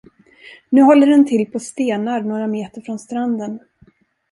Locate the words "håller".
0.81-1.07